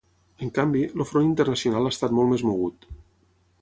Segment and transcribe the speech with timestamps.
[0.45, 2.93] En canvi, el front internacional ha estat molt més mogut.